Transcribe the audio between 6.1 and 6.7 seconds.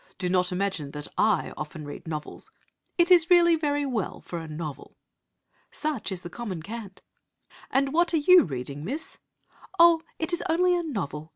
is the common